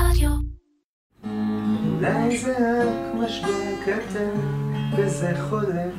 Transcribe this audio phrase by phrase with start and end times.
[0.00, 0.30] רדיו.
[1.96, 4.40] אולי זה רק משבר קטן
[4.96, 5.94] וזה חולף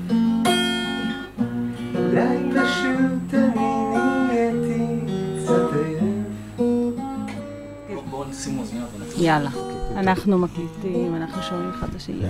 [1.96, 3.98] אולי פשוט אני
[4.28, 5.00] נהייתי
[5.44, 6.28] קצת עייף
[8.10, 9.23] בואו נשים אוזניות ונתחיל.
[9.23, 9.49] יאללה,
[9.95, 12.25] אנחנו מקליטים, אנחנו שומעים אחד את השני.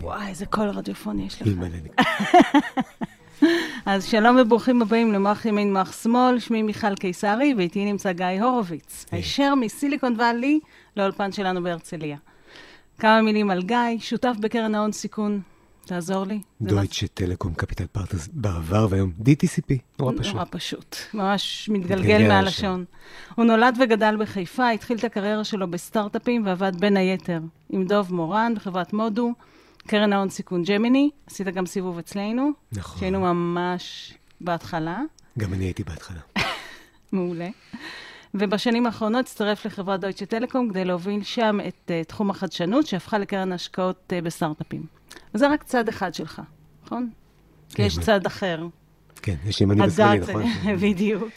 [0.00, 1.48] וואי, איזה קול רדיופוני יש לך.
[3.86, 9.06] אז שלום וברוכים הבאים למוח ימין מוח שמאל, שמי מיכל קיסרי, ואיתי נמצא גיא הורוביץ,
[9.10, 10.60] הישר מסיליקון וואלי
[10.96, 12.16] לאולפן שלנו בהרצליה.
[12.98, 15.40] כמה מילים על גיא, שותף בקרן ההון סיכון,
[15.86, 16.40] תעזור לי.
[16.60, 20.34] דויטשה טלקום קפיטל פרטס בעבר והיום DTCP, נורא פשוט.
[20.34, 22.30] נורא פשוט, ממש מתגלגל.
[22.30, 22.84] השעון.
[23.34, 28.52] הוא נולד וגדל בחיפה, התחיל את הקריירה שלו בסטארט-אפים ועבד בין היתר עם דוב מורן
[28.56, 29.32] בחברת מודו,
[29.86, 33.00] קרן ההון סיכון ג'מיני, עשית גם סיבוב אצלנו, נכון.
[33.00, 35.00] שהיינו ממש בהתחלה,
[35.38, 36.20] גם אני הייתי בהתחלה.
[37.12, 37.48] מעולה.
[38.34, 43.52] ובשנים האחרונות הצטרף לחברת דויטשה טלקום כדי להוביל שם את uh, תחום החדשנות, שהפכה לקרן
[43.52, 44.86] השקעות uh, בסטארט-אפים.
[45.34, 46.42] וזה רק צד אחד שלך,
[46.84, 47.10] נכון?
[47.74, 48.02] כי יש כן.
[48.02, 48.66] צד אחר.
[49.22, 50.42] כן, יש ימני ושמאלי, נכון?
[50.82, 51.32] בדיוק.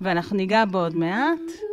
[0.00, 1.69] ואנחנו ניגע בו עוד מעט.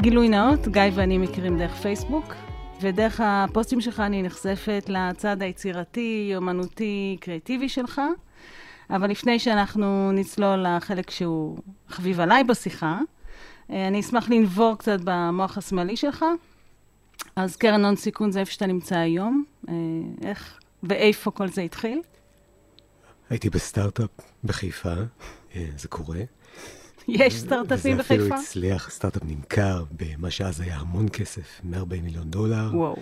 [0.00, 2.34] גילוי נאות, גיא ואני מכירים דרך פייסבוק,
[2.80, 8.00] ודרך הפוסטים שלך אני נחשפת לצד היצירתי, אומנותי, קריאטיבי שלך.
[8.90, 11.58] אבל לפני שאנחנו נצלול לחלק שהוא
[11.88, 12.98] חביב עליי בשיחה,
[13.70, 16.24] אה, אני אשמח לנבור קצת במוח השמאלי שלך.
[17.36, 19.44] אז קרן הון סיכון זה איפה שאתה נמצא היום.
[19.68, 19.74] אה,
[20.22, 22.00] איך ואיפה כל זה התחיל?
[23.32, 24.10] הייתי בסטארט-אפ
[24.44, 24.94] בחיפה,
[25.54, 26.20] אה, זה קורה.
[27.08, 28.40] יש סטארט-אפים וזה אפילו בחיפה?
[28.40, 32.70] הצליח, סטארט-אפ נמכר במה שאז היה המון כסף, 140 מיליון דולר.
[32.72, 32.96] וואו.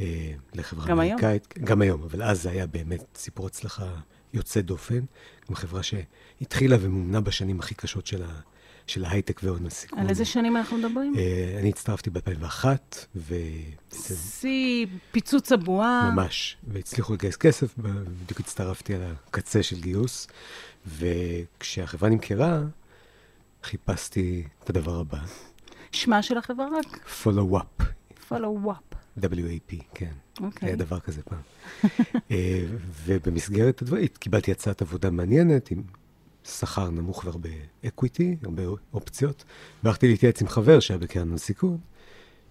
[0.00, 1.18] אה, לחברה גם היום?
[1.18, 1.54] אמריקאית.
[1.58, 3.88] גם היום, אבל אז זה היה באמת סיפור הצלחה
[4.34, 5.00] יוצא דופן.
[5.48, 8.40] גם חברה שהתחילה ומומנה בשנים הכי קשות של, ה,
[8.86, 9.98] של ההייטק והון הסיכון.
[9.98, 11.14] על איזה שנים אנחנו מדברים?
[11.16, 12.64] אה, אני הצטרפתי ב-2001,
[13.16, 13.34] ו...
[13.90, 16.10] שיא פיצוץ הבועה.
[16.14, 20.28] ממש, והצליחו לגייס כסף, בדיוק הצטרפתי על הקצה של גיוס,
[20.86, 22.62] וכשהחברה נמכרה,
[23.62, 25.18] חיפשתי את הדבר הבא,
[25.92, 27.08] שמה של החברה רק?
[27.24, 27.84] follow-up,
[28.30, 28.94] follow-up.
[29.20, 30.12] WAP, כן.
[30.40, 30.68] אוקיי.
[30.68, 31.40] היה דבר כזה פעם.
[32.30, 32.64] אה,
[33.04, 35.82] ובמסגרת הדברים, קיבלתי הצעת עבודה מעניינת, עם
[36.44, 37.48] שכר נמוך והרבה
[37.86, 38.62] אקוויטי, הרבה
[38.94, 39.44] אופציות,
[39.82, 41.78] והלכתי להתייעץ עם חבר שהיה בקרן הון סיכון,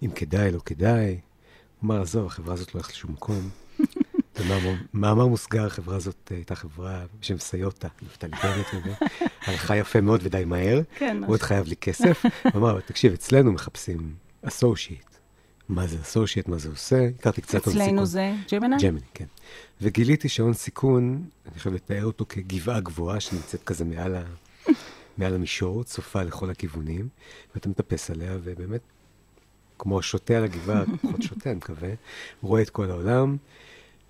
[0.02, 1.10] אם כדאי, לא כדאי.
[1.10, 1.20] הוא
[1.84, 3.50] אמר, עזוב, החברה הזאת לא הולכת לשום מקום.
[4.92, 8.84] במאמר מוסגר, החברה הזאת הייתה חברה בשם סיוטה, נפתלי בנט.
[9.46, 10.80] הלכה יפה מאוד ודי מהר.
[10.98, 12.24] כן, הוא עוד חייב לי כסף.
[12.24, 15.13] הוא אמר, תקשיב, אצלנו מחפשים אסושייט.
[15.68, 17.08] מה זה אסושייט, מה זה עושה?
[17.18, 17.82] הכרתי קצת הון סיכון.
[17.82, 18.76] אצלנו זה ג'מיני?
[18.82, 19.24] ג'מיני, כן.
[19.80, 24.22] וגיליתי שהון סיכון, אני חייב לתאר אותו כגבעה גבוהה שנמצאת כזה מעל, ה...
[25.18, 27.08] מעל המישור, צופה לכל הכיוונים,
[27.54, 28.80] ואתה מטפס עליה, ובאמת,
[29.78, 31.90] כמו שותה על הגבעה, פחות שותה, אני מקווה,
[32.42, 33.36] רואה את כל העולם,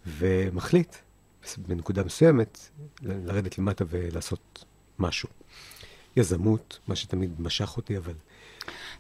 [0.07, 0.97] ומחליט
[1.59, 2.69] בנקודה מסוימת
[3.03, 4.65] לרדת למטה ולעשות
[4.99, 5.29] משהו.
[6.17, 8.15] יזמות, מה שתמיד משך אותי, אבל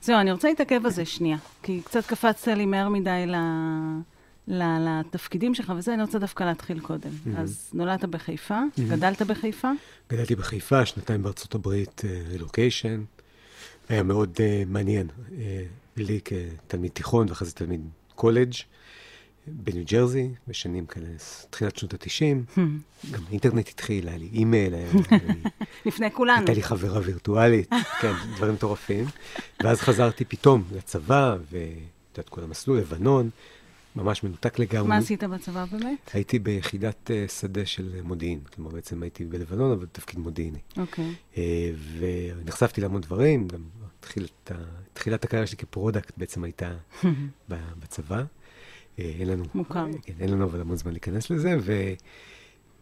[0.02, 3.34] זהו, אני רוצה להתעכב על זה שנייה, כי קצת קפצת לי מהר מדי ל...
[4.48, 4.62] ל...
[4.78, 7.10] לתפקידים שלך וזה, אני רוצה דווקא להתחיל קודם.
[7.36, 9.70] אז נולדת בחיפה, גדלת בחיפה,
[10.12, 13.04] גדלתי בחיפה, שנתיים בארצות הברית, רילוקיישן.
[13.88, 15.32] היה מאוד אה, מעניין אה,
[15.96, 17.80] לי כתלמיד תיכון ואחרי זה תלמיד
[18.14, 18.52] קולג'
[19.46, 21.06] בניו ג'רזי, בשנים כאלה,
[21.50, 22.60] תחילת שנות ה-90.
[23.10, 24.74] גם האינטרנט התחיל, היה לי אימייל.
[25.86, 26.38] לפני כולנו.
[26.38, 27.70] הייתה לי חברה וירטואלית,
[28.00, 29.04] כן, דברים מטורפים.
[29.62, 31.62] ואז חזרתי פתאום לצבא, ואת
[32.10, 33.30] יודעת, כל המסלול, לבנון,
[33.96, 34.88] ממש מנותק לגמרי.
[34.88, 36.10] מה עשית בצבא באמת?
[36.12, 40.58] הייתי ביחידת אה, שדה של מודיעין, כלומר בעצם הייתי בלבנון, אבל בתפקיד מודיעיני.
[40.76, 41.14] אוקיי.
[41.36, 43.60] אה, ונחשפתי להמון דברים, גם
[44.00, 46.72] תחילת, הקריירה שלי כ product בעצם הייתה
[47.50, 48.24] ב- בצבא.
[48.98, 49.86] אה, אין לנו, מוכר.
[50.02, 51.56] כן, אין לנו אבל המון זמן להיכנס לזה,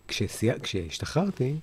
[0.08, 1.54] וכשהשתחררתי,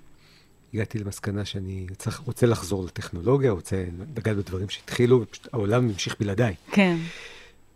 [0.74, 3.86] הגעתי למסקנה שאני צריך, רוצה לחזור לטכנולוגיה, רוצה
[4.18, 6.56] לגעת בדברים שהתחילו, ופשוט העולם המשיך בלעדיי.
[6.72, 6.98] כן.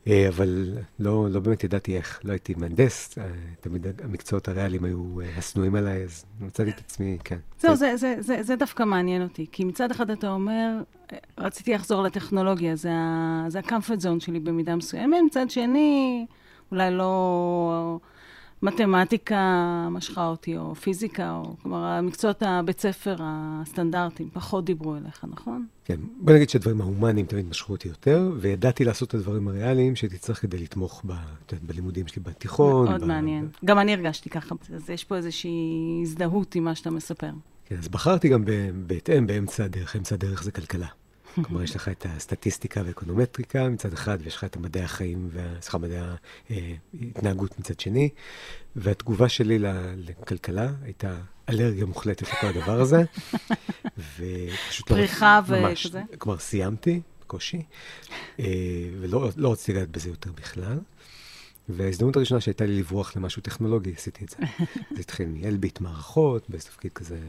[0.07, 3.23] אה, אבל לא, לא באמת ידעתי איך, לא הייתי מהנדס, אה,
[3.61, 7.37] תמיד המקצועות הריאליים היו השנואים עליי, אז מצאתי את עצמי, כן.
[7.59, 10.81] זהו, זה, זה, זה, זה דווקא מעניין אותי, כי מצד אחד אתה אומר,
[11.37, 16.25] רציתי לחזור לטכנולוגיה, זה ה-comfort zone שלי במידה מסוימת, מצד שני,
[16.73, 17.99] אולי לא
[18.61, 25.65] מתמטיקה משכה אותי, או פיזיקה, או כלומר, המקצועות הבית ספר הסטנדרטיים פחות דיברו אליך, נכון?
[25.85, 30.17] כן, בוא נגיד שהדברים ההומניים תמיד משכו אותי יותר, וידעתי לעשות את הדברים הריאליים שהייתי
[30.17, 31.13] צריך כדי לתמוך ב,
[31.61, 32.89] בלימודים שלי בתיכון.
[32.89, 33.47] מאוד ב- מעניין.
[33.65, 37.31] גם אני הרגשתי ככה, אז יש פה איזושהי הזדהות עם מה שאתה מספר.
[37.65, 40.87] כן, אז בחרתי גם ב- בהתאם באמצע הדרך, אמצע הדרך זה כלכלה.
[41.35, 45.29] כלומר, יש לך את הסטטיסטיקה והאקונומטריקה מצד אחד, ויש לך את המדעי החיים,
[45.61, 45.99] סליחה, מדעי
[46.49, 48.09] ההתנהגות מצד שני,
[48.75, 49.59] והתגובה שלי
[49.97, 51.15] לכלכלה הייתה
[51.49, 53.03] אלרגיה מוחלטת לכל הדבר הזה,
[54.17, 54.95] ופשוט לא...
[54.95, 56.01] פריחה וכזה?
[56.17, 57.63] כלומר, סיימתי, בקושי,
[58.39, 58.45] אה,
[58.99, 60.79] ולא לא רציתי לגעת בזה יותר בכלל.
[61.69, 64.37] וההזדמנות הראשונה שהייתה לי לברוח למשהו טכנולוגי, עשיתי את זה.
[64.95, 67.19] זה התחיל מאלביט מערכות, באיזה תפקיד כזה,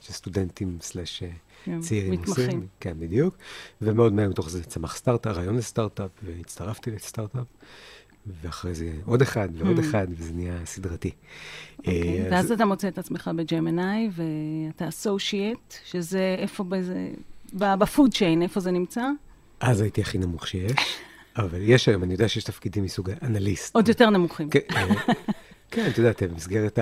[0.00, 1.28] שסטודנטים סלאש אה,
[1.64, 2.44] כן, צעירים מתמחים.
[2.46, 2.66] עושים.
[2.80, 3.36] כן, בדיוק.
[3.82, 7.46] ומאוד מהר מתוך זה צמח סטארט-אפ, רעיון לסטארט-אפ, והצטרפתי לסטארט-אפ,
[8.42, 9.80] ואחרי זה עוד אחד ועוד Mm.
[9.80, 11.10] אחד, וזה נהיה סדרתי.
[11.78, 17.08] אוקיי, אה, ואז אז- אתה מוצא את עצמך בג'מנאי, ואתה אסושייט, שזה איפה באיזה...
[17.54, 19.02] בפוד צ'יין, איפה זה נמצא?
[19.60, 20.72] אז הייתי הכי נמוך שיש,
[21.36, 23.74] אבל יש היום, אני יודע שיש תפקידים מסוג אנליסט.
[23.74, 24.48] עוד יותר נמוכים.
[25.72, 26.78] כן, את יודעת, במסגרת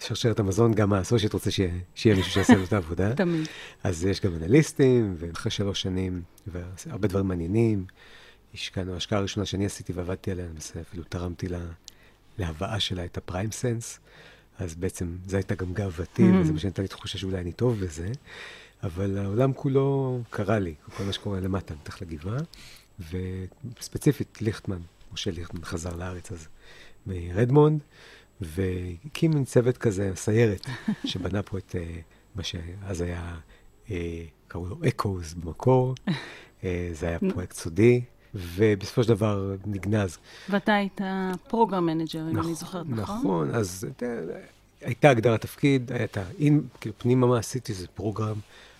[0.00, 3.14] שרשרת המזון, גם האסושיאט רוצה שיהיה שיהיה מישהו שיעשה לו את העבודה.
[3.24, 3.48] תמיד.
[3.84, 7.84] אז יש גם אנליסטים, ואחרי שלוש שנים, והרבה דברים מעניינים,
[8.54, 11.60] השקענו, ההשקעה הראשונה שאני עשיתי ועבדתי עליה, למעשה אפילו תרמתי לה,
[12.38, 14.00] להבאה שלה את הפריים סנס,
[14.58, 16.34] אז בעצם זו הייתה גם גאוותי, Mm.
[16.40, 18.08] וזה מה שנתן לי תחושה שאולי אני טוב בזה,
[18.82, 22.38] אבל העולם כולו קרה לי, כל מה שקורה למטה, מתחת לגבעה,
[23.10, 24.78] וספציפית ליכטמן,
[25.12, 26.48] משה ליכטמן חזר לארץ אז
[27.06, 27.80] מרדמונד,
[28.40, 30.66] והקים מין צוות כזה, סיירת,
[31.04, 31.96] שבנה פה את אה,
[32.34, 33.36] מה שאז היה,
[33.90, 35.94] אה, קראו לו אקוז במקור,
[36.64, 38.00] אה, זה היה פרויקט סודי,
[38.34, 40.18] ובסופו של דבר נגנז.
[40.48, 41.00] ואתה היית
[41.48, 43.18] program manager, אם אני נכ- זוכרת, נכון?
[43.18, 43.86] נכון, אז
[44.80, 48.36] הייתה הגדרת תפקיד, הייתה, אם, כאילו, פנימה מה עשיתי זה program,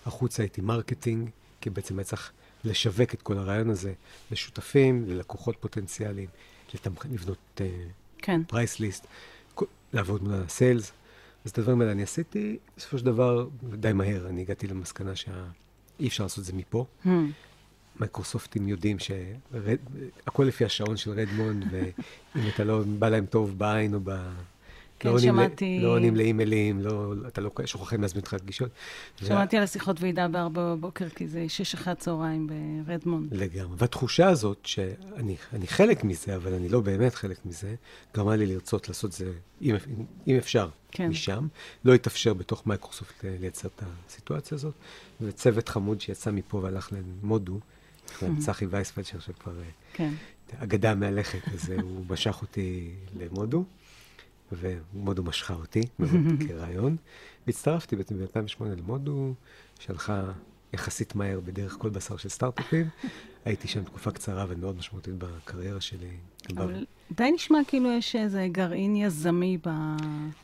[0.06, 2.32] החוצה הייתי marketing, כי בעצם היה צריך
[2.64, 3.92] לשווק את כל הרעיון הזה
[4.30, 6.28] לשותפים, ללקוחות פוטנציאליים.
[7.12, 7.60] לבנות
[8.18, 8.42] כן.
[8.48, 9.06] price list,
[9.92, 10.92] לעבוד מול ה sales.
[11.44, 16.08] אז את הדברים האלה אני עשיתי, בסופו של דבר, די מהר, אני הגעתי למסקנה שאי
[16.08, 16.86] אפשר לעשות את זה מפה.
[17.04, 17.08] המ.
[18.00, 24.00] מייקרוסופטים יודעים שהכל לפי השעון של רדמונד, ואם אתה לא בא להם טוב בעין או
[24.04, 24.10] ב...
[25.00, 28.70] כן, לא שמעתי- לא עונים לאימיילים, לא, אתה לא שוכחים להזמין אותך לפגישות.
[29.16, 32.48] שמעתי על השיחות ועידה בארבע בבוקר, כי זה שש אחרי הצהריים
[32.86, 33.34] ברדמונד.
[33.34, 33.76] לגמרי.
[33.78, 37.74] והתחושה הזאת, שאני אני חלק מזה, אבל אני לא באמת חלק מזה,
[38.16, 39.32] גרמה לי לרצות לעשות זה,
[39.62, 39.76] אם,
[40.26, 41.08] אם אפשר, כן.
[41.08, 41.46] משם.
[41.84, 44.74] לא התאפשר בתוך מייקרוסופט לייצר את הסיטואציה הזאת,
[45.20, 47.60] וצוות חמוד שיצא מפה והלך למודו,
[48.44, 50.12] צחי וייספלד, שעכשיו כבר אה, כן.
[50.58, 53.64] אגדה מהלכת, אז אה, הוא משך אותי למודו,
[54.52, 55.82] ומודו משכה אותי
[56.48, 56.96] כרעיון.
[57.46, 59.34] והצטרפתי בעצם ב-2008 למודו,
[59.78, 60.32] שהלכה
[60.72, 62.88] יחסית מהר בדרך כל בשר של סטארט-אפים.
[63.44, 66.16] הייתי שם תקופה קצרה ומאוד משמעותית בקריירה שלי.
[66.56, 69.68] אבל די נשמע כאילו יש איזה גרעין יזמי ב...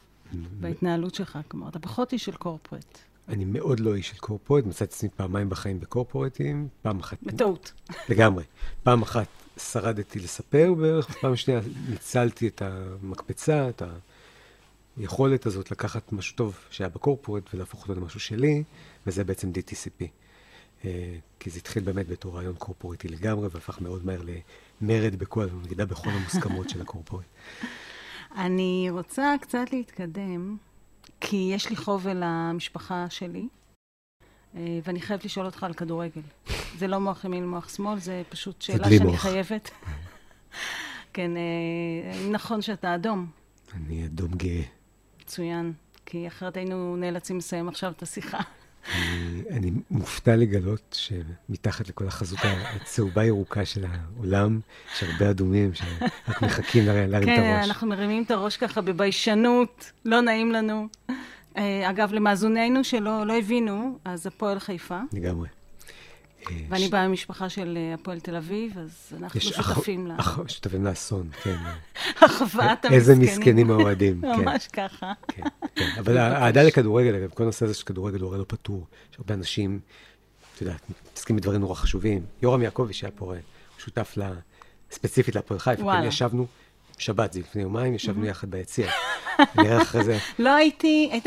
[0.60, 1.38] בהתנהלות שלך.
[1.48, 2.98] כלומר, אתה פחות איש של קורפרט.
[3.28, 7.18] אני מאוד לא איש של קורפורט, מצאתי את עצמי פעמיים בחיים בקורפורטים, פעם אחת...
[7.22, 7.72] בטעות.
[8.08, 8.44] לגמרי.
[8.82, 11.60] פעם אחת שרדתי לספר בערך, פעם שנייה
[11.90, 13.82] ניצלתי את המקפצה, את
[14.96, 18.62] היכולת הזאת לקחת משהו טוב שהיה בקורפורט ולהפוך אותו למשהו שלי,
[19.06, 20.04] וזה בעצם DTCP.
[20.84, 24.20] אה, כי זה התחיל באמת בתור רעיון קורפורטי לגמרי, והפך מאוד מהר
[24.80, 27.24] למרד בכל, נגידה בכל המוסכמות של הקורפורט.
[28.36, 30.56] אני רוצה קצת להתקדם,
[31.20, 33.48] כי יש לי חוב אל המשפחה שלי,
[34.84, 36.20] ואני חייבת לשאול אותך על כדורגל.
[36.78, 39.20] זה לא מוח ימין, מוח שמאל, זה פשוט שאלה שאני מוח.
[39.20, 39.70] חייבת.
[41.12, 43.26] כן, אה, נכון שאתה אדום,
[43.76, 44.62] אני אדום גאה.
[45.22, 45.72] מצוין,
[46.06, 48.38] כי אחרת היינו נאלצים לסיים עכשיו את השיחה.
[48.94, 54.60] אני, אני מופתע לגלות שמתחת לכל החזות הצהובה-ירוקה של העולם,
[54.94, 57.66] יש הרבה אדומים שרק מחכים לה- להרים את כן, הראש.
[57.68, 60.88] אנחנו מרימים את הראש ככה בביישנות, לא נעים לנו.
[61.56, 65.48] אה, אגב, למאזוננו שלא לא הבינו, אז הפועל חיפה, לגמרי.
[66.50, 70.14] אה, ואני ש- באה ממשפחה של אה, הפועל תל אביב, אז אנחנו שותפים לה.
[70.18, 71.56] אח- שותפים לאסון, כן.
[72.22, 72.92] החוואת המסכנים.
[72.98, 74.40] איזה מסכנים האוהדים, כן.
[74.40, 75.12] ממש ככה.
[75.28, 75.42] כן,
[75.74, 75.86] כן.
[75.98, 78.86] אבל האהדה לכדורגל, אגב, כל הנושא הזה של כדורגל הוא הרי לא פתור.
[79.12, 79.80] יש הרבה אנשים,
[80.56, 82.22] את יודעת, מתעסקים בדברים נורא חשובים.
[82.42, 83.34] יורם יעקבי, שהיה פה,
[83.78, 84.32] שותף ל-
[84.90, 85.92] ספציפית להפועל חיפה.
[85.92, 86.46] כן, ישבנו,
[86.98, 88.90] שבת, זה לפני יומיים, ישבנו יחד ביציע.
[89.56, 91.26] נראה אחרי זה, לא הייתי, היית,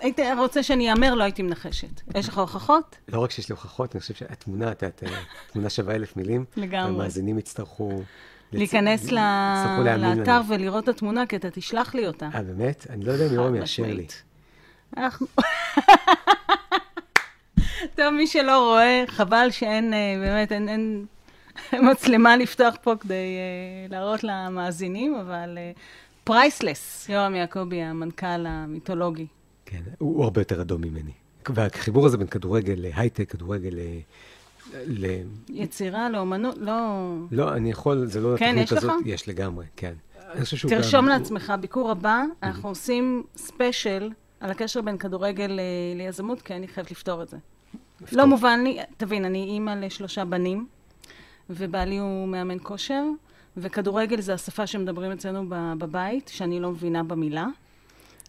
[0.00, 2.00] היית רוצה שאני אאמר, לא הייתי מנחשת.
[2.14, 2.96] יש לך הוכחות?
[3.08, 5.18] לא רק שיש לי הוכחות, אני חושב שהתמונה, את יודעת, אה,
[5.52, 6.44] תמונה שווה אלף מילים.
[6.56, 6.94] לגמרי.
[6.94, 8.02] המאזינים יצטרכו...
[8.52, 9.10] להיכנס.
[9.10, 12.28] לאתר ולראות את התמונה, כי אתה תשלח לי אותה.
[12.34, 12.86] אה, באמת?
[12.90, 14.06] אני לא יודע אם יורם יאשר לי.
[17.96, 21.06] טוב, מי שלא רואה, חבל שאין, אה, באמת, אין, אין
[21.90, 25.58] מצלמה לפתוח פה כדי אה, להראות למאזינים, אבל
[26.24, 29.26] פרייסלס, יורם יעקבי, המנכ"ל המיתולוגי.
[29.66, 31.10] כן, הוא הוא הרבה יותר אדום ממני.
[31.48, 33.80] והחיבור הזה בין כדורגל להייטק, כדורגל ל...
[34.86, 35.06] ל...
[35.48, 36.72] יצירה לאומנות, לא...
[37.30, 38.78] לא, אני יכול, זה לא כן, התוכנית יש לך?
[38.84, 38.94] הזאת.
[39.06, 39.92] יש לגמרי, כן.
[40.32, 45.46] אני חושב שהוא תרשום גם- לעצמך, ביקור הבא, אנחנו עושים ספיישל על הקשר בין כדורגל
[45.46, 45.60] ל-
[45.96, 47.36] ליזמות, כי אני חייבת לפתור את זה.
[48.12, 50.66] לא מובן לי, תבין, אני אימא לשלושה בנים,
[51.50, 53.02] ובעלי הוא מאמן כושר,
[53.56, 55.44] וכדורגל זה השפה שמדברים אצלנו
[55.78, 57.46] בבית, שאני לא מבינה במילה.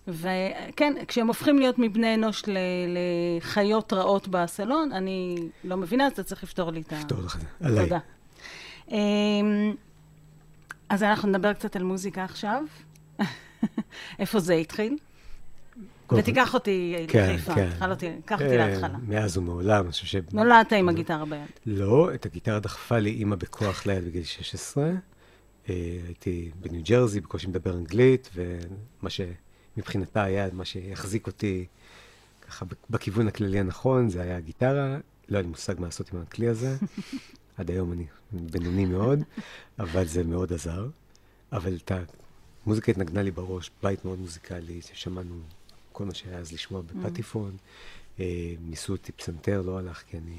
[0.08, 2.58] וכן, כשהם הופכים להיות מבני אנוש ל-
[3.38, 7.00] לחיות רעות בסלון, אני לא מבינה, אז אתה צריך לפתור לי את ה...
[7.00, 7.48] לפתור לך את זה.
[7.68, 7.84] עליי.
[7.84, 8.00] תודה.
[8.92, 9.74] אמ,
[10.90, 12.63] אז אנחנו נדבר קצת על מוזיקה עכשיו.
[14.20, 14.98] איפה זה התחיל?
[16.12, 17.56] קודם- ותיקח אותי כן, לחיפה.
[17.56, 17.70] כן.
[17.70, 18.98] תאכל אותי, קח אותי אה, להתחלה.
[19.08, 20.15] מאז ומעולם, אני חושב ש...
[20.34, 21.39] נולדת עם הגיטרה ביד.
[21.65, 24.84] לא, את הגיטרה דחפה לי אימא בכוח ליד בגיל 16.
[24.86, 24.94] אה,
[26.08, 31.65] הייתי בניו ג'רזי, בקושי מדבר אנגלית, ומה שמבחינתה היה מה שהחזיק אותי
[32.48, 34.98] ככה בכיוון הכללי הנכון, זה היה הגיטרה.
[35.30, 36.75] לא היה לי מושג מה לעשות עם הכלי הזה.
[37.58, 39.20] עד היום אני בינוני מאוד,
[39.80, 40.88] אבל זה מאוד עזר.
[41.53, 41.91] אבל את
[42.65, 45.36] המוזיקה התנגנה לי בראש, בית מאוד מוזיקלי, ששמענו
[45.92, 47.58] כל מה שהיה אז לשמוע בפטיפון.
[48.20, 50.38] אה, ניסו אותי פסנתר, לא הלך, כי אני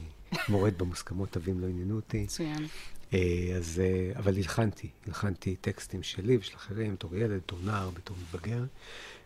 [0.49, 2.23] מורד במוסכמות, תווים לא עניינו אותי.
[2.23, 2.67] מצוין.
[3.15, 3.19] אה,
[3.57, 8.65] אז, אה, אבל הלחנתי, הלחנתי טקסטים שלי ושל אחרים, בתור ילד, בתור נער, בתור מתבגר,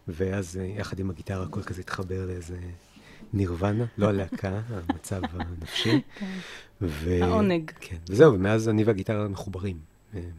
[0.09, 2.59] ואז יחד עם הגיטרה הכל כזה התחבר לאיזה
[3.33, 6.01] נירוונה, לא הלהקה, המצב הנפשי.
[6.81, 7.19] ו...
[7.23, 7.71] העונג.
[7.81, 9.79] כן, וזהו, ומאז אני והגיטרה מחוברים,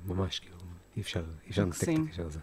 [0.08, 0.58] ממש, כאילו,
[0.98, 1.90] אי אפשר, אי אפשר לנתק את.
[2.08, 2.40] הקשר הזה.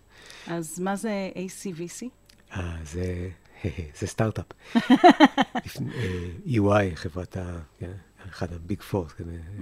[0.47, 2.09] אז מה זה ACVC?
[2.57, 3.29] אה, זה,
[3.99, 4.47] זה סטארט-אפ.
[4.77, 7.59] אה, EY, חברת ה...
[7.79, 7.93] כן,
[8.29, 9.07] אחד ה Big Four,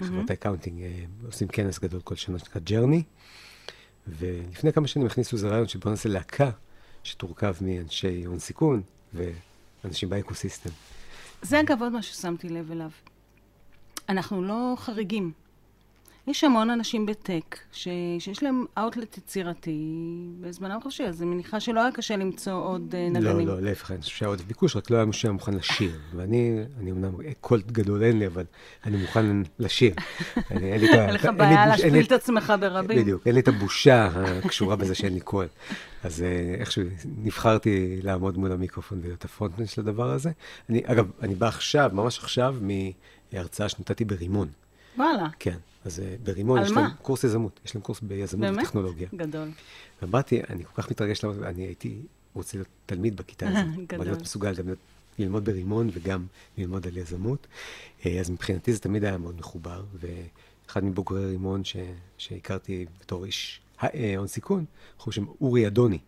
[0.01, 3.03] חברת ה accounting, אה, עושים כנס גדול כל שנה שנקרא Journey,
[4.07, 6.51] ולפני כמה שנים הכניסו איזה רעיון שבואו נעשה להקה
[7.05, 8.83] שתורכב מאנשי הון סיכון
[9.15, 10.71] ואנשים ב ecosystem.
[11.43, 12.91] זה אגב עוד מה ששמתי לב אליו.
[14.09, 15.33] אנחנו לא חריגים.
[16.27, 17.89] יש המון אנשים ב tech ש...
[18.19, 19.79] שיש להם אאוטלט יצירתי
[20.41, 23.49] בזמנם חופשי, אז אני מניחה שלא היה קשה למצוא עוד אה, לא, נגנים.
[23.49, 25.99] לא, להפך, אני חושב שהיה עודף ביקוש, רק לא היה מישהו שהיה מוכן לשיר.
[26.15, 28.45] ואני, אני אמנם קול גדול אין לי, אבל
[28.85, 29.95] אני מוכן לשיר.
[30.51, 32.99] אין לך בעיה להשפיל את עצמך ברבים.
[32.99, 34.09] בדיוק, אין לי את הבושה
[34.45, 35.47] הקשורה בזה שאין לי קול.
[36.05, 36.83] אז אה, איכשהו
[37.19, 40.31] נבחרתי לעמוד מול המיקרופון ולהיות הפרונטמן של הדבר הזה.
[40.71, 42.57] אני, אגב, אני בא עכשיו, ממש עכשיו,
[43.33, 44.49] מהרצאה שנתתי ברימון.
[44.97, 46.81] וואלה, כן, אז אה, ברימון יש מה?
[46.81, 48.65] להם קורס יזמות, יש להם קורס ביזמות באמת?
[48.65, 49.09] וטכנולוגיה.
[49.15, 49.49] גדול.
[50.03, 51.97] ובאתי, אני כל כך מתרגש, למה- אני הייתי
[52.35, 53.59] רוצה להיות תלמיד בכיתה הזאת.
[53.87, 53.99] גדול.
[54.01, 54.65] אבל להיות מסוגל גם
[55.19, 56.27] ללמוד ברימון וגם
[56.59, 57.47] ללמוד על יזמות.
[58.07, 61.77] אה, אז מבחינתי זה תמיד היה מאוד מחובר, ואחד מבוגרי רימון ש,
[62.19, 64.65] שהכרתי בתור איש אה, הון סיכון,
[64.99, 65.99] בחור בשם אורי אדוני,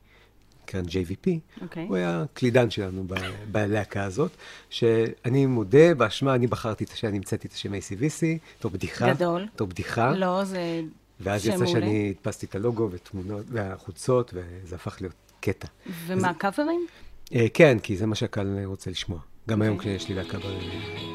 [0.67, 1.29] קרן JVP,
[1.63, 1.87] אוקיי.
[1.89, 3.15] הוא היה קלידן שלנו ב-
[3.53, 4.31] בלהקה הזאת,
[4.71, 8.23] שאני מודה באשמה, אני בחרתי את השם, אני המצאתי את השם ACVC,
[8.59, 9.15] בתור בדיחה.
[9.15, 9.47] גדול.
[9.55, 10.11] בתור בדיחה.
[10.11, 10.81] לא, זה
[11.21, 11.73] ואז שם יצא מעולה.
[11.81, 15.69] שאני הדפסתי את הלוגו ותמונות והחוצות, וזה הפך להיות קטע.
[16.07, 16.87] ומה, קאברים?
[17.35, 19.19] אה, כן, כי זה מה שהקהל רוצה לשמוע.
[19.49, 19.97] גם היום אוקיי.
[19.99, 20.39] כשיש לי להקה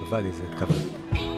[0.03, 1.28] ב Valley זה קאבר.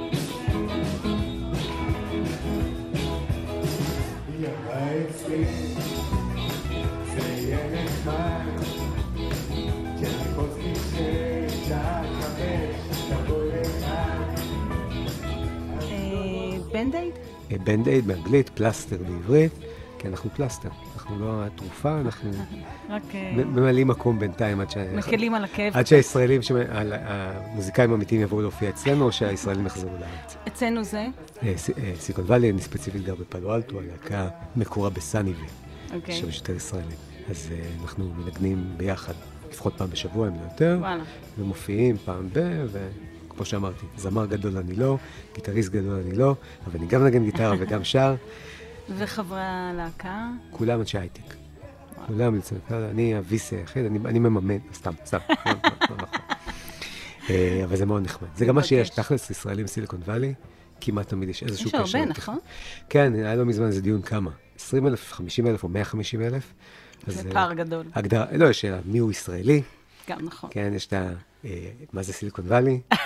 [17.51, 18.09] אה, Band-Aid?
[18.09, 19.51] אה, באנגלית, פלסטר בעברית,
[19.99, 20.69] כי אנחנו פלסטר.
[20.95, 22.31] אנחנו לא התרופה, אנחנו
[22.89, 24.77] רק אה, ממלאים מקום בינתיים עד ש...
[24.77, 25.77] מקלים על הכאב.
[25.77, 26.41] עד שהישראלים,
[26.91, 30.35] המוזיקאים האמיתיים יבואו להופיע אצלנו, או שהישראלים יחזרו לארץ.
[30.47, 31.07] אצלנו זה?
[31.43, 31.69] אה, ס-
[31.99, 35.45] סיקון וואלי, אני ספציפית גר בפלו אלטו, הלהקה מקורה בסאניבי,
[35.93, 36.15] אוקיי.
[36.15, 36.97] שם יש יותר ישראלים.
[37.29, 37.49] אז
[37.83, 39.13] אנחנו מנגנים ביחד,
[39.51, 40.79] לפחות פעם בשבוע, אם לא יותר.
[41.39, 42.39] ומופיעים פעם ב...
[43.31, 44.97] וכמו שאמרתי, זמר גדול אני לא,
[45.35, 46.35] גיטריסט גדול אני לא,
[46.67, 48.15] אבל אני גם מנגן גיטרה וגם שר,
[48.97, 50.27] וחברי הלהקה?
[50.51, 51.35] כולם אנשי הייטק.
[52.07, 55.17] כולם יוצאים, אני הוויס היחיד, אני, אני מממן, סתם, סתם.
[57.29, 58.27] אה, אבל זה מאוד נחמד.
[58.35, 58.89] זה גם מה שיש.
[58.89, 60.33] תכלס, ישראלים סיליקון וואלי,
[60.81, 61.97] כמעט תמיד יש איזשהו יש קשר.
[61.97, 62.37] הרבה, לטכ- נכון?
[62.89, 64.31] כן, היה לא מזמן איזה דיון כמה?
[64.59, 66.53] 20 אלף, 50 אלף או 150 אלף?
[67.07, 67.85] זה פער גדול.
[68.37, 69.61] לא, יש שאלה, מי הוא ישראלי?
[70.09, 70.49] גם נכון.
[70.53, 71.09] כן, יש את ה...
[71.45, 72.81] אה, מה זה סיליקון וואלי?
[72.93, 72.97] אה,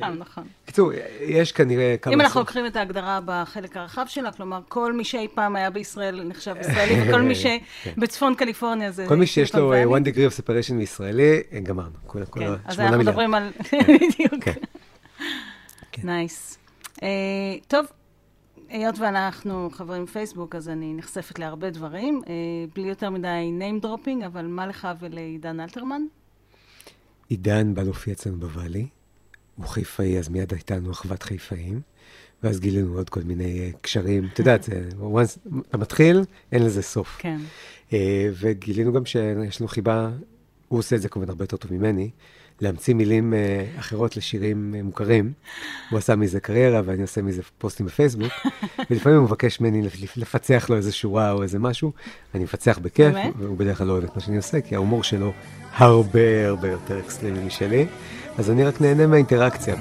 [0.00, 0.44] גם נכון.
[0.64, 2.14] בקיצור, יש כנראה כמה...
[2.14, 6.22] אם אנחנו לוקחים את ההגדרה בחלק הרחב שלה, כלומר, כל מי שאי פעם היה בישראל
[6.22, 9.06] נחשב ישראלי, וכל מי שבצפון קליפורניה זה...
[9.08, 10.04] כל מי שיש לו אה, ואלי.
[10.04, 11.96] one degree of separation מישראלי, גמרנו.
[12.06, 13.00] כל כל כן, אז אנחנו מיליארד.
[13.00, 13.50] מדברים על...
[14.00, 14.44] בדיוק.
[14.44, 14.52] כן.
[15.92, 16.02] כן.
[16.06, 16.58] נייס.
[17.68, 17.86] טוב,
[18.68, 22.22] היות ואנחנו חברים בפייסבוק, אז אני נחשפת להרבה דברים,
[22.74, 26.02] בלי יותר מדי name dropping, אבל מה לך ולעידן אלתרמן?
[27.28, 28.86] עידן בא להופיע אצלנו בוואלי,
[29.56, 31.80] הוא חיפאי, אז מיד הייתה לנו אחוות חיפאים,
[32.42, 34.28] ואז גילינו עוד כל מיני אה, קשרים.
[34.32, 35.38] את יודעת, זה- once
[35.68, 36.20] אתה מתחיל,
[36.52, 37.16] אין לזה סוף.
[37.18, 37.38] כן.
[37.92, 40.10] אה, וגילינו גם שיש לנו חיבה,
[40.68, 42.10] הוא עושה את זה כמובן הרבה יותר טוב ממני,
[42.60, 45.32] להמציא מילים אה, אחרות לשירים אה, מוכרים.
[45.90, 48.32] הוא עשה מזה קריירה ואני עושה מזה פוסטים בפייסבוק,
[48.90, 51.92] ולפעמים הוא מבקש ממני לפ- לפצח לו איזה שורה או איזה משהו,
[52.34, 53.14] אני מפצח בכיף?
[53.38, 55.32] והוא בדרך כלל לא אוהב את מה שאני עושה, כי ההומור שלו
[55.76, 57.86] הרבה הרבה יותר אקסטרימי משלי,
[58.38, 59.74] אז אני רק נהנה מהאינטראקציה.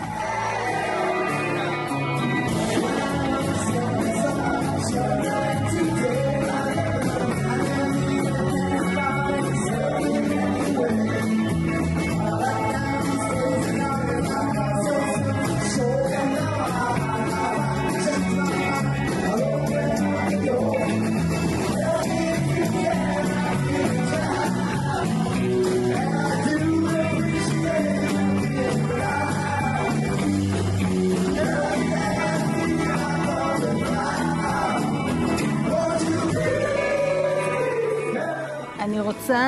[38.93, 39.41] אני רוצה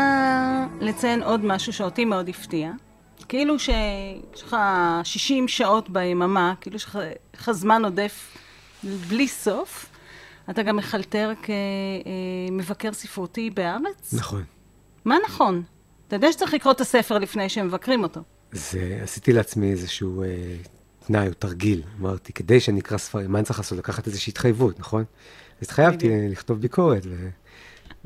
[0.81, 2.71] לציין עוד משהו שאותי מאוד הפתיע.
[3.27, 4.55] כאילו שיש לך
[5.03, 6.95] 60 שעות ביממה, כאילו שיש
[7.33, 8.37] לך- זמן עודף
[9.09, 9.85] בלי סוף.
[10.49, 11.31] אתה גם מחלטר
[12.51, 14.13] כמבקר ספרותי בארץ?
[14.13, 14.43] נכון.
[15.05, 15.63] מה נכון?
[16.07, 18.21] אתה יודע שצריך לקרוא את הספר לפני שמבקרים אותו.
[18.51, 20.27] זה, עשיתי לעצמי איזשהו אה,
[21.07, 21.81] תנאי או תרגיל.
[22.01, 23.77] אמרתי, כדי שאני אקרא ספרים, מה אני צריך לעשות?
[23.77, 25.01] לקחת איזושהי התחייבות, נכון?
[25.01, 26.09] אז התחייבתי.
[26.29, 27.29] לכתוב ביקורת, ו...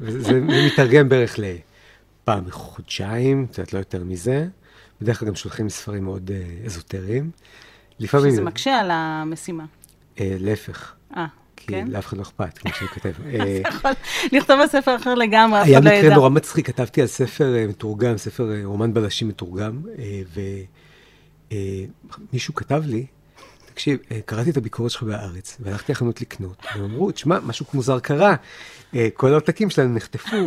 [0.08, 4.48] זה מתרגם בערך לפעם בחודשיים, יודעת, לא יותר מזה.
[5.02, 7.32] בדרך כלל גם שולחים ספרים מאוד אה, אזוטריים.
[8.00, 8.32] לפעמים...
[8.32, 9.66] שזה מקשה על המשימה.
[10.20, 11.88] אה, להפך, אה, כי כן?
[11.88, 13.14] לאף אחד לא אכפת, כמו שאני כותב.
[13.62, 13.92] אתה יכול
[14.32, 16.00] לכתוב על ספר אחר לגמרי, אף היה אחד לא ידע.
[16.00, 19.82] מקרה נורא מצחיק, כתבתי על ספר אה, מתורגם, ספר רומן בלשים מתורגם,
[21.52, 23.06] ומישהו כתב לי,
[23.80, 28.00] תקשיב, אה, קראתי את הביקורת שלך בהארץ, והלכתי לחנות לקנות, והם אמרו, תשמע, משהו מוזר
[28.00, 28.36] קרה,
[28.96, 30.38] אה, כל העותקים שלנו נחטפו,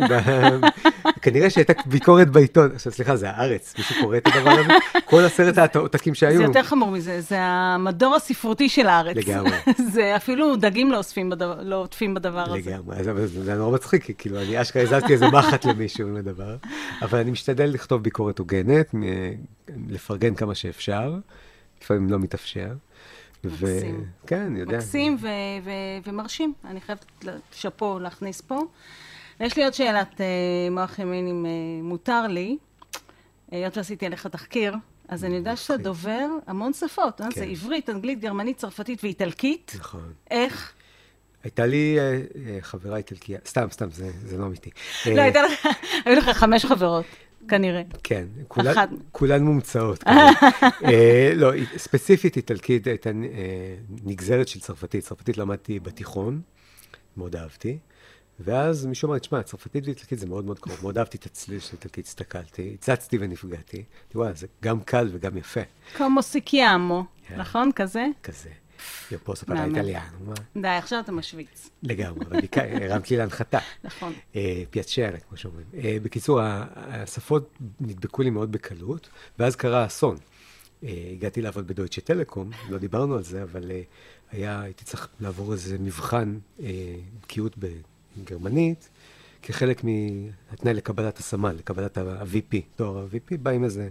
[1.21, 4.73] כנראה שהייתה ביקורת בעיתון, עכשיו סליחה, זה הארץ, מישהו קורא את הדבר הזה?
[5.09, 6.37] כל עשרת העותקים שהיו.
[6.37, 9.15] זה יותר חמור מזה, זה המדור הספרותי של הארץ.
[9.17, 9.57] לגמרי.
[9.93, 11.01] זה אפילו דגים לא
[11.59, 12.71] לא עוטפים בדבר הזה.
[12.71, 16.55] לגמרי, זה נורא מצחיק, כאילו, אני אשכרה הזזתי איזה מחט למישהו עם הדבר,
[17.01, 18.95] אבל אני משתדל לכתוב ביקורת הוגנת,
[19.89, 21.15] לפרגן כמה שאפשר,
[21.81, 22.69] לפעמים לא מתאפשר.
[23.45, 24.05] ו- מקסים.
[24.27, 24.77] כן, אני יודע.
[24.77, 25.27] מקסים ו-
[25.63, 25.69] ו-
[26.09, 26.53] ומרשים.
[26.65, 27.05] אני חייבת
[27.51, 28.61] שאפו להכניס פה.
[29.39, 30.25] יש לי עוד שאלת אה,
[30.71, 31.51] מוח ימין, אם אה,
[31.83, 32.57] מותר לי.
[33.51, 34.75] היות ועשיתי עליך תחקיר,
[35.07, 37.27] אז אני יודעת שאתה דובר המון שפות, אה?
[37.31, 37.39] כן.
[37.39, 39.71] זה עברית, אנגלית, גרמנית, צרפתית ואיטלקית.
[39.79, 40.13] נכון.
[40.31, 40.73] איך?
[41.43, 44.69] הייתה לי אה, אה, חברה איטלקיה, סתם, סתם, זה זה לא אמיתי.
[45.05, 45.67] לא, אה, הייתה לך,
[46.05, 47.05] היו לך חמש חברות,
[47.47, 47.81] כנראה.
[48.03, 48.89] כן, כולן- אחת.
[49.11, 50.03] כולן מומצאות.
[50.85, 53.13] אה, לא, ספציפית איטלקית הייתה אה,
[54.03, 55.03] נגזרת של צרפתית.
[55.03, 56.41] צרפתית למדתי בתיכון,
[57.17, 57.77] מאוד אהבתי.
[58.39, 60.79] ואז מישהו אמר, תשמע, צרפתית ואיטלקית זה מאוד מאוד קרוב.
[60.81, 63.83] מאוד אהבתי את הצליל של איטלקית, הסתכלתי, הצצתי ונפגעתי.
[64.15, 65.61] וואי, זה גם קל וגם יפה,
[65.97, 67.39] כמו סיקיאמו, כן.
[67.39, 67.71] נכון?
[67.75, 68.05] כזה?
[68.23, 68.49] כזה.
[69.23, 69.75] פוסו פרה מהמם.
[69.75, 70.61] איטליאנו, מה?
[70.61, 71.69] די, עכשיו אתה משוויץ.
[71.83, 72.39] לגמרי, אבל
[72.81, 73.59] הרמת לי להנחתה.
[73.83, 74.13] נכון.
[74.35, 75.65] אה, פיאצ'רה, כמו שאומרים.
[75.73, 76.39] אה, בקיצור,
[76.75, 80.17] השפות נדבקו לי מאוד בקלות, ואז קרה אסון.
[80.83, 83.71] אה, הגעתי לעבוד בדויטשה טלקום, לא דיברנו על זה, אבל
[84.31, 86.37] היה, הייתי צריך לעבור איזה מבחן
[87.21, 87.55] בקיאות
[88.17, 88.89] בגרמנית,
[89.41, 93.89] כחלק מהתנאי לקבלת הסמל, לקבלת ה-VP, תואר ה-VP, בא עם איזה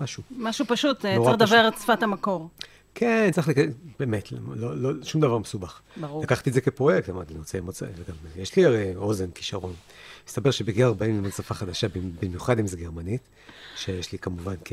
[0.00, 0.22] משהו.
[0.30, 2.48] משהו פשוט, צריך לדבר את שפת המקור.
[2.98, 3.56] כן, צריך, לק...
[3.98, 5.80] באמת, לא, לא, שום דבר מסובך.
[5.96, 6.22] ברור.
[6.22, 9.72] לקחתי את זה כפרויקט, אמרתי, אני רוצה מוצא, וגם יש לי הרי אוזן, כישרון.
[10.28, 11.86] מסתבר שבגיל 40 ללמוד שפה חדשה,
[12.22, 13.20] במיוחד אם זה גרמנית,
[13.76, 14.72] שיש לי כמובן כ...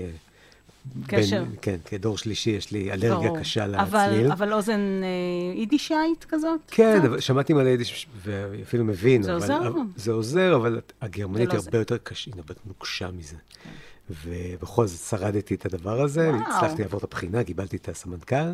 [1.08, 1.44] קשר.
[1.44, 3.40] בין, כן, כדור שלישי, יש לי אלרגיה ברור.
[3.40, 4.32] קשה אבל, לצליל.
[4.32, 6.60] אבל אוזן אה, יידישאית כזאת?
[6.68, 7.06] כן, קצת?
[7.06, 9.24] אבל שמעתי מלא יידיש, ואפילו מבין.
[9.24, 9.80] זה אבל, עוזר אבל, אבל.
[9.96, 11.78] זה עוזר, אבל הגרמנית זה היא לא הרבה זה.
[11.78, 13.36] יותר קשה, היא יותר נוקשה מזה.
[14.10, 16.58] ובכל זאת שרדתי את הדבר הזה, וואו.
[16.58, 18.54] הצלחתי לעבור את הבחינה, קיבלתי את הסמנכ"ל,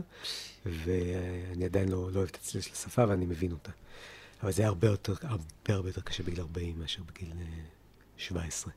[0.66, 3.72] ואני עדיין לא, לא אוהב את הצליל של השפה ואני מבין אותה.
[4.44, 7.46] אבל זה היה הרבה יותר, הרבה הרבה יותר קשה בגיל 40 מאשר בגיל אה,
[8.18, 8.74] 17.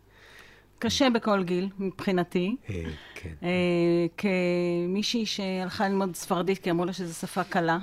[0.78, 2.56] קשה בכל גיל, מבחינתי.
[2.70, 2.84] אה,
[3.14, 3.34] כן.
[3.42, 7.78] אה, כמישהי שהלכה ללמוד ספרדית, כי אמרו לה שזו שפה קלה,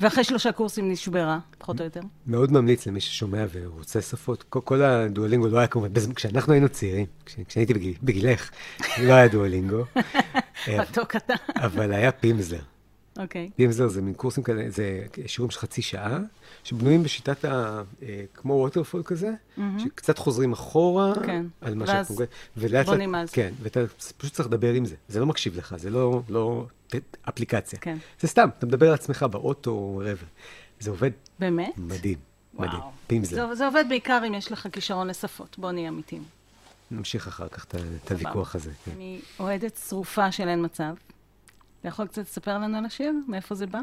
[0.00, 2.00] ואחרי שלושה קורסים נשברה, פחות או יותר.
[2.26, 4.42] מאוד ממליץ למי ששומע ורוצה שפות.
[4.42, 8.50] כל, כל הדואלינגו לא היה כמובן, כשאנחנו היינו צעירים, כש, כשהייתי בגיל, בגילך,
[9.06, 9.84] לא היה דואלינגו,
[10.80, 11.34] מתוק אתה.
[11.66, 12.62] אבל היה פימזלר.
[13.18, 13.50] אוקיי.
[13.56, 16.18] פימזלר זה מין קורסים כאלה, זה שיעורים של חצי שעה,
[16.64, 17.82] שבנויים בשיטת ה...
[18.02, 19.30] אה, כמו ווטרפול כזה,
[19.78, 21.46] שקצת חוזרים אחורה כן.
[21.60, 22.24] על מה ואז שאנחנו...
[22.56, 22.86] ולאט לאט...
[22.86, 23.32] בונים זה.
[23.32, 23.80] כן, ואתה
[24.16, 24.94] פשוט צריך לדבר עם זה.
[25.08, 26.66] זה לא מקשיב לך, זה לא, לא
[27.28, 27.78] אפליקציה.
[27.78, 27.98] כן.
[28.20, 30.26] זה סתם, אתה מדבר על עצמך באוטו או wherever.
[30.80, 31.78] זה עובד באמת?
[31.78, 32.18] מדהים,
[32.54, 32.78] מדהים.
[32.78, 32.90] וואו.
[33.06, 33.48] פימזלר.
[33.48, 35.58] זה, זה עובד בעיקר אם יש לך כישרון לשפות.
[35.58, 36.24] בוא נהיה אמיתיים.
[36.90, 37.66] נמשיך אחר כך
[38.04, 38.70] את הוויכוח הזה.
[38.84, 38.90] כן.
[38.90, 40.94] אני אוהדת שרופה של אין מצב.
[41.80, 43.12] אתה יכול קצת לספר לנו על השיר?
[43.28, 43.80] מאיפה זה בא?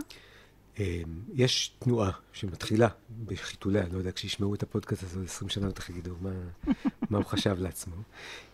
[0.80, 1.02] אה,
[1.34, 2.88] יש תנועה שמתחילה
[3.26, 6.30] בחיתוליה, לא יודע, כשישמעו את הפודקאסט הזה עוד 20 שנה, בטח יגידו מה,
[7.10, 7.96] מה הוא חשב לעצמו,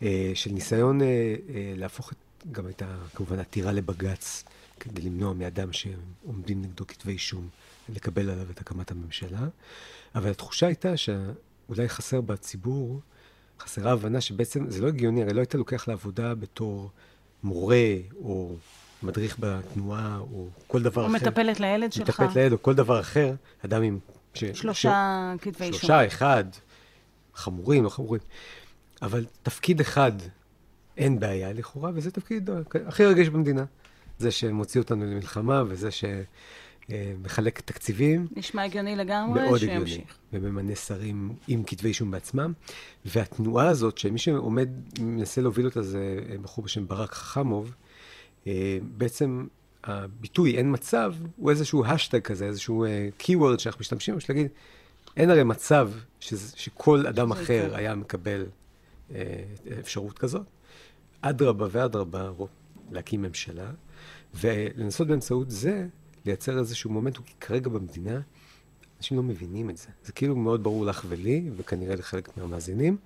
[0.01, 2.17] אה, של ניסיון אה, אה, להפוך את,
[2.51, 4.43] גם את, ה- כמובן, עתירה לבג"ץ,
[4.79, 7.47] כדי למנוע מאדם שעומדים נגדו כתבי אישום,
[7.89, 9.47] לקבל עליו את הקמת הממשלה.
[10.15, 13.01] אבל התחושה הייתה שאולי חסר בציבור,
[13.59, 16.89] חסרה הבנה שבעצם זה לא הגיוני, הרי לא היית לוקח לעבודה בתור
[17.43, 18.55] מורה או
[19.03, 21.15] מדריך בתנועה או כל דבר או אחר.
[21.15, 22.09] מטפלת לילד שלך?
[22.09, 23.33] מטפלת לילד או כל דבר אחר,
[23.65, 23.99] אדם עם...
[24.33, 24.43] ש...
[24.43, 25.79] שלושה כתבי אישום.
[25.79, 26.43] שלושה, אחד,
[27.35, 28.21] חמורים, לא חמורים.
[29.01, 30.11] אבל תפקיד אחד
[30.97, 32.55] אין בעיה לכאורה, וזה תפקיד אה,
[32.87, 33.65] הכי רגיש במדינה.
[34.19, 35.89] זה שמוציא אותנו למלחמה, וזה
[36.89, 38.27] שמחלק תקציבים.
[38.35, 39.89] נשמע הגיוני לגמרי, מאוד הגיוני.
[39.89, 40.17] שימשיך.
[40.33, 42.53] וממנה שרים עם כתבי אישום בעצמם.
[43.05, 47.75] והתנועה הזאת, שמי שעומד, מנסה להוביל אותה, זה בחור בשם ברק חכמוב,
[48.47, 49.45] אה, בעצם
[49.83, 52.85] הביטוי אין מצב, הוא איזשהו השטג כזה, איזשהו
[53.19, 54.47] keyword שאנחנו משתמשים בו, של להגיד,
[55.17, 57.75] אין הרי מצב שזה, שכל אדם אחר.
[57.75, 58.45] היה מקבל
[59.15, 59.43] אה,
[59.79, 60.45] אפשרות כזאת.
[61.25, 62.31] אדרבה ואדרבה,
[62.91, 63.71] להקים ממשלה,
[64.33, 65.87] ולנסות באמצעות זה
[66.25, 68.21] לייצר איזשהו מומנטום, כי כרגע במדינה
[68.97, 69.87] אנשים לא מבינים את זה.
[70.05, 72.97] זה כאילו מאוד ברור לך ולי, וכנראה לחלק מהמאזינים,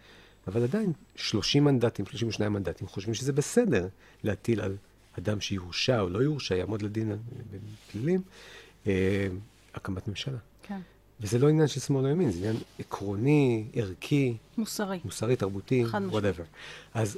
[0.48, 3.88] אבל עדיין 30 מנדטים, 32 מנדטים, חושבים שזה בסדר
[4.24, 4.76] להטיל על
[5.18, 7.18] אדם שיורשע או לא יורשע, יעמוד לדין
[7.52, 8.22] בפלילים,
[8.88, 9.28] אה,
[9.76, 10.38] הקמת ממשלה.
[10.64, 10.80] כן.
[11.20, 15.00] וזה לא עניין של שמאל או ימין, זה עניין עקרוני, ערכי, מוסרי.
[15.06, 16.44] מוסרי, תרבותי, whatever.
[16.94, 17.18] אז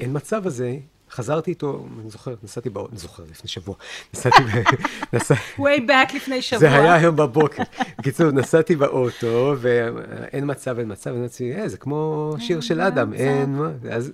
[0.00, 0.76] אין מצב הזה,
[1.10, 3.74] חזרתי איתו, אני זוכר, נסעתי באוטו, אני זוכר, לפני שבוע,
[4.14, 4.62] נסעתי, ב...
[5.16, 5.34] נסע...
[5.34, 6.58] way back לפני שבוע.
[6.60, 7.62] זה היה היום בבוקר.
[7.98, 13.56] בקיצור, נסעתי באוטו, ואין מצב, אין מצב, ואמרתי, אה, זה כמו שיר של אדם, אין
[13.56, 13.70] מה.
[13.90, 14.12] אז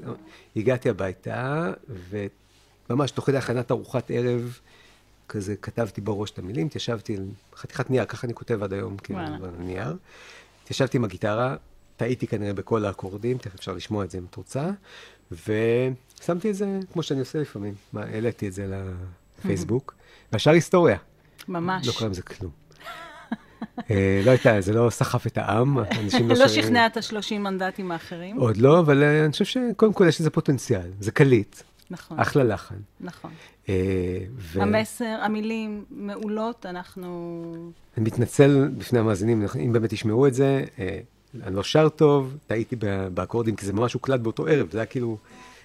[0.57, 1.73] הגעתי הביתה,
[2.91, 4.59] וממש תוך כדי הכנת ארוחת ערב,
[5.29, 9.21] כזה כתבתי בראש את המילים, התיישבתי על חתיכת נייר, ככה אני כותב עד היום, כאילו,
[9.59, 9.97] הנייר.
[10.63, 11.57] התיישבתי עם הגיטרה,
[12.01, 14.71] טעיתי כנראה בכל האקורדים, תכף אפשר לשמוע את זה אם את רוצה,
[15.33, 18.81] ושמתי את זה, כמו שאני עושה לפעמים, מה, העליתי את זה
[19.39, 19.95] לפייסבוק,
[20.33, 20.97] והשאר היסטוריה.
[21.49, 21.87] ממש.
[21.87, 22.51] לא קרה עם זה כלום.
[23.91, 26.49] אה, לא הייתה, זה לא סחף את העם, אנשים לא לא.
[26.49, 28.37] שכנע את השלושים מנדטים האחרים.
[28.37, 30.91] עוד לא, אבל אה, אני חושב שקודם כל יש לזה פוטנציאל.
[31.01, 31.57] זה קליט,
[31.91, 32.79] נכון, אחלה לחן.
[33.01, 33.31] נכון.
[33.69, 33.75] אה,
[34.37, 37.73] ו- המסר, המילים מעולות, אנחנו...
[37.97, 40.65] אני מתנצל בפני המאזינים, אם באמת ישמעו את זה,
[41.47, 42.77] אני לא שר טוב, טעיתי
[43.15, 45.17] באקורדים, כי זה ממש הוקלט באותו ערב, זה היה כאילו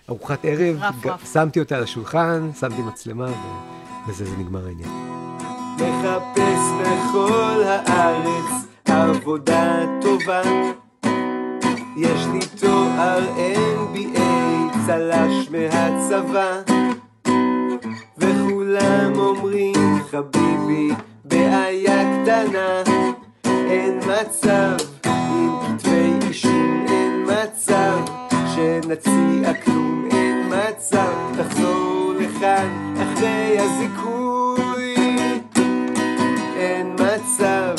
[0.10, 1.34] ארוחת ערב, רף, ג- רף.
[1.34, 3.32] שמתי אותה על השולחן, שמתי מצלמה, ו-
[4.10, 4.90] וזה זה נגמר העניין.
[5.76, 8.52] מחפש בכל הארץ
[8.86, 10.42] עבודה טובה
[11.98, 14.20] יש לי תואר NBA,
[14.88, 16.62] צל"ש מהצבא
[18.18, 19.74] וכולם אומרים
[20.12, 20.90] חביבי,
[21.26, 22.84] בעיה קטנה
[23.46, 24.78] אין מצב,
[25.78, 28.00] כתבי אישום אין מצב
[28.56, 31.14] שנציע כלום, אין מצב.
[31.38, 34.96] תחזור לכאן אחרי הזיכוי.
[36.58, 37.76] אין מצב,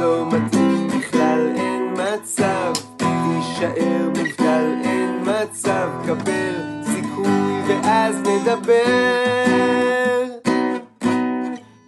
[0.00, 6.54] לא מתאים בכלל, אין מצב, תישאר מובטל, אין מצב, קבל
[6.84, 9.56] סיכוי ואז נדבר.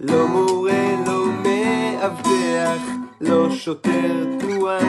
[0.00, 2.82] לא מורה, לא מאבטח,
[3.20, 4.80] לא שוטר תנועה,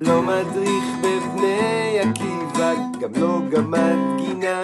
[0.00, 4.62] לא מדריך בבני עקיבא, גם לא גמד גינה.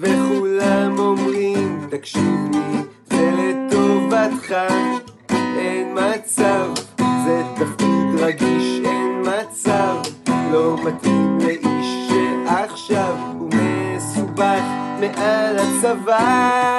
[0.00, 4.54] וכולם אומרים, תקשיב לי, זה לטובתך,
[5.30, 9.96] אין מצב, זה תפקיד רגיש, אין מצב,
[10.52, 12.06] לא מתאים לאיש
[14.36, 14.62] מטופח
[15.00, 16.75] מעל הצוואר.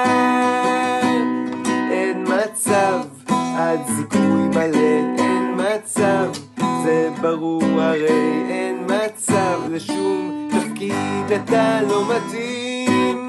[7.20, 13.28] ברור הרי, אין מצב לשום תפקיד אתה לא מתאים.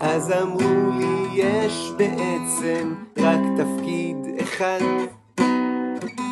[0.00, 4.80] אז אמרו לי יש בעצם רק תפקיד אחד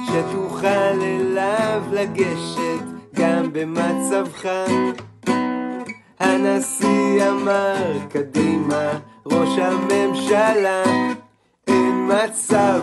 [0.06, 4.48] שתוכל אליו לגשת גם במצבך.
[6.20, 8.90] הנשיא אמר קדימה,
[9.26, 10.82] ראש הממשלה,
[11.68, 12.80] אין מצב,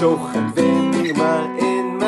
[0.00, 1.46] שוחד ומרמה,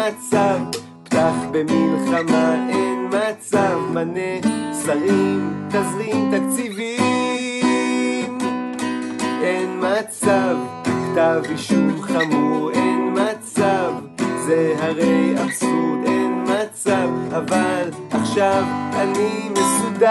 [0.09, 0.59] מצב,
[1.03, 4.41] פתח במלחמה, אין מצב, מנה
[4.85, 8.39] שרים, תזרים תקציבים.
[9.43, 13.93] אין מצב, כתב אישום חמור, אין מצב,
[14.47, 20.07] זה הרי אבסורד, אין מצב, אבל עכשיו אני מסודר,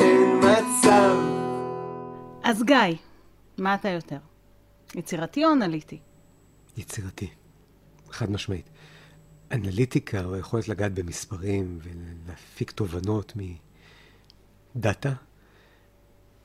[0.00, 1.16] אין מצב.
[2.42, 2.76] אז גיא,
[3.58, 4.18] מה אתה יותר?
[4.94, 5.98] יצירתי או אנליטי?
[6.76, 7.28] יצירתי,
[8.10, 8.70] חד משמעית.
[9.52, 13.32] אנליטיקה, או היכולת לגעת במספרים ולהפיק תובנות
[14.76, 15.12] מדאטה,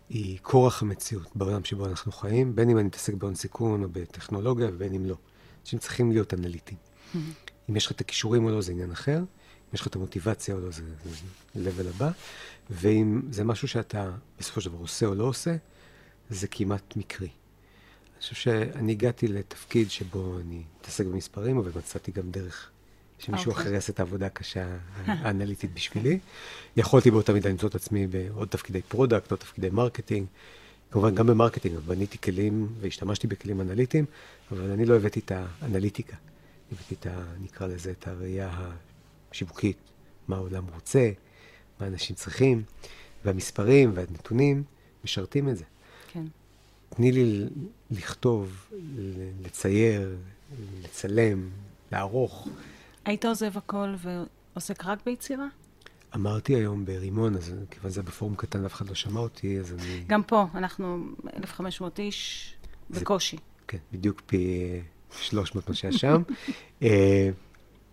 [0.09, 4.69] היא כורח המציאות בעולם שבו אנחנו חיים, בין אם אני מתעסק בהון סיכון או בטכנולוגיה
[4.73, 5.15] ובין אם לא.
[5.61, 6.77] אנשים צריכים להיות אנליטיים.
[7.69, 9.17] אם יש לך את הכישורים או לא, זה עניין אחר.
[9.17, 10.83] אם יש לך את המוטיבציה או לא, זה,
[11.53, 12.11] זה level הבא.
[12.69, 15.55] ואם זה משהו שאתה בסופו של דבר עושה או לא עושה,
[16.29, 17.29] זה כמעט מקרי.
[18.15, 22.69] אני חושב שאני הגעתי לתפקיד שבו אני מתעסק במספרים, אבל מצאתי גם דרך
[23.19, 23.63] שמישהו אוקיי.
[23.63, 26.19] אחר יעשה את העבודה הקשה האנליטית בשבילי.
[26.77, 30.27] יכולתי באותה מידה למצוא את עצמי בעוד תפקידי product, עוד תפקידי marketing.
[30.91, 34.05] כמובן, גם ב marketing, בניתי כלים והשתמשתי בכלים אנליטיים,
[34.51, 36.15] אבל אני לא הבאתי את האנליטיקה.
[36.71, 37.23] הבאתי את ה...
[37.41, 38.71] נקרא לזה, את הראייה
[39.31, 39.77] השיווקית,
[40.27, 41.11] מה העולם רוצה,
[41.79, 42.63] מה אנשים צריכים,
[43.25, 44.63] והמספרים והנתונים
[45.03, 45.63] משרתים את זה.
[46.89, 47.45] תני לי
[47.91, 48.69] לכתוב,
[49.45, 50.17] לצייר,
[50.83, 51.49] לצלם,
[51.91, 52.47] לערוך.
[53.05, 55.47] היית עוזב הכל ועוסק רק ביצירה?
[56.15, 60.03] אמרתי היום ברימון, אז כיוון שזה בפורום קטן ואף אחד לא שמע אותי, אז אני...
[60.07, 60.97] גם פה, אנחנו
[61.37, 62.53] 1,500 איש
[62.89, 63.37] זה- בקושי.
[63.67, 64.61] כן, בדיוק פי
[65.21, 66.21] 300 מה שהיה שם.
[66.83, 67.29] אה,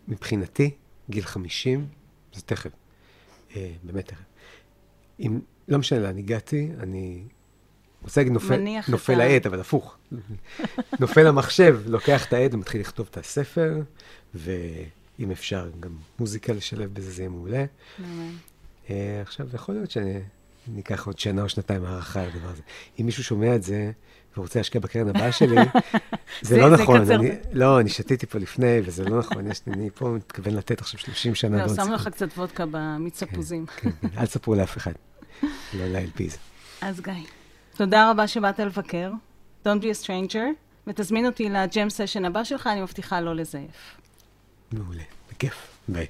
[0.09, 0.70] מבחינתי,
[1.11, 1.87] גיל 50,
[2.35, 2.70] זה תכף.
[3.57, 4.24] אה, באמת תכף.
[5.20, 7.22] אם, לא משנה לאן הגעתי, אני
[8.17, 9.97] להגיד נופל, נופל העט, אבל הפוך.
[11.01, 13.81] נופל המחשב, לוקח את העט ומתחיל לכתוב את הספר,
[14.35, 17.65] ואם אפשר, גם מוזיקה לשלב בזה, זה יהיה מעולה.
[18.91, 22.62] אה, עכשיו, יכול להיות שאני אקח עוד שנה או שנתיים הערכה על הדבר הזה.
[23.01, 23.91] אם מישהו שומע את זה
[24.37, 25.57] ורוצה להשקיע בקרן הבאה שלי,
[26.43, 27.01] זה לא נכון.
[27.53, 29.45] לא, אני שתיתי פה לפני, וזה לא נכון.
[29.67, 31.67] אני פה מתכוון לתת עכשיו 30 שנה.
[31.67, 32.09] בעוד שמנו לך.
[32.09, 33.67] קצת וודקה במיץ הפוזים.
[33.67, 34.93] כן, כן, אל תספרו לאף אחד.
[35.79, 36.37] לא ל-LPs.
[36.81, 37.12] אז גיא,
[37.76, 39.11] תודה רבה שבאת לבקר.
[39.64, 40.44] Don't be a stranger,
[40.87, 44.00] ותזמין אותי לג'ם סשן הבא שלך, אני מבטיחה לא לזייף.
[44.72, 45.78] מעולה, בכיף.
[45.88, 46.06] ביי.